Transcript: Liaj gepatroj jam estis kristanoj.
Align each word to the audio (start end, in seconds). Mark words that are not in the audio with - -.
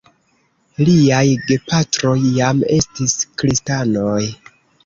Liaj 0.87 1.21
gepatroj 1.51 2.15
jam 2.39 2.65
estis 2.79 3.15
kristanoj. 3.43 4.21